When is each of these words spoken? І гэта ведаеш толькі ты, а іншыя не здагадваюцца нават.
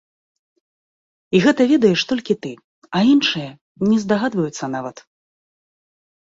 І 1.35 1.41
гэта 1.45 1.67
ведаеш 1.71 2.01
толькі 2.11 2.35
ты, 2.45 2.51
а 2.97 3.03
іншыя 3.11 3.49
не 3.91 3.97
здагадваюцца 4.05 4.65
нават. 4.79 4.97